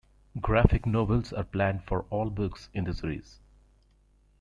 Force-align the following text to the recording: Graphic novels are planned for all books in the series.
Graphic 0.41 0.87
novels 0.87 1.31
are 1.31 1.43
planned 1.43 1.83
for 1.83 2.07
all 2.09 2.31
books 2.31 2.69
in 2.73 2.85
the 2.85 2.93
series. 2.95 3.39